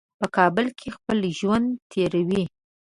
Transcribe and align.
په 0.19 0.25
کابل 0.37 0.65
کې 0.79 0.87
خپل 0.97 1.17
ژوند 1.39 1.67
تېروي. 1.91 2.43